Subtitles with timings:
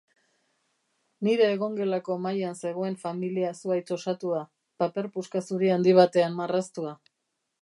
[1.27, 4.43] Nire egongelako mahaian zegoen familia-zuhaitz osatua,
[4.85, 7.01] paper puska zuri handi batean marraztua.